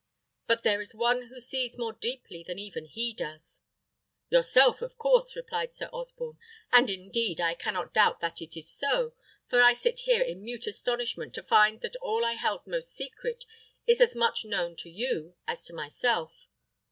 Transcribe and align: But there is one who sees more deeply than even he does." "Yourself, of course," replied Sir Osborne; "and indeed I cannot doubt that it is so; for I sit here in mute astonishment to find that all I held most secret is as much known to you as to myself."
But 0.47 0.63
there 0.63 0.81
is 0.81 0.95
one 0.95 1.27
who 1.27 1.39
sees 1.39 1.77
more 1.77 1.93
deeply 1.93 2.41
than 2.43 2.57
even 2.57 2.85
he 2.85 3.13
does." 3.13 3.61
"Yourself, 4.31 4.81
of 4.81 4.97
course," 4.97 5.35
replied 5.35 5.75
Sir 5.75 5.91
Osborne; 5.93 6.39
"and 6.71 6.89
indeed 6.89 7.39
I 7.39 7.53
cannot 7.53 7.93
doubt 7.93 8.19
that 8.19 8.41
it 8.41 8.57
is 8.57 8.67
so; 8.67 9.13
for 9.47 9.61
I 9.61 9.73
sit 9.73 9.99
here 9.99 10.23
in 10.23 10.41
mute 10.43 10.65
astonishment 10.65 11.35
to 11.35 11.43
find 11.43 11.81
that 11.81 11.97
all 11.97 12.25
I 12.25 12.33
held 12.33 12.65
most 12.65 12.91
secret 12.95 13.45
is 13.85 14.01
as 14.01 14.15
much 14.15 14.43
known 14.43 14.75
to 14.77 14.89
you 14.89 15.35
as 15.47 15.65
to 15.67 15.73
myself." 15.73 16.33